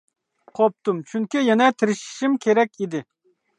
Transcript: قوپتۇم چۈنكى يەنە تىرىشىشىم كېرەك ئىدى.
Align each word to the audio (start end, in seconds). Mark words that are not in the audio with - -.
قوپتۇم 0.59 1.01
چۈنكى 1.11 1.45
يەنە 1.49 1.69
تىرىشىشىم 1.83 2.41
كېرەك 2.47 2.77
ئىدى. 2.83 3.07